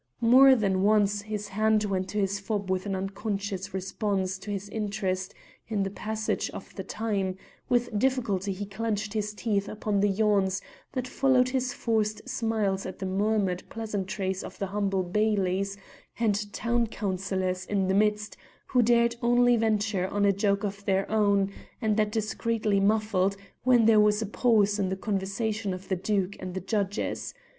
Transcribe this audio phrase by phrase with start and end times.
[0.19, 4.67] More than once his hand went to his fob with an unconscious response to his
[4.69, 5.35] interest
[5.67, 7.37] in the passage of the time;
[7.69, 10.59] with difficulty he clenched his teeth upon the yawns
[10.93, 15.77] that followed his forced smiles at the murmured pleasantries of the humble bailies
[16.17, 18.37] and town councillors in his midst,
[18.69, 23.85] who dared only venture on a joke of their own, and that discreetly muffled, when
[23.85, 27.35] there was a pause in the conversation of the Duke and the Judges.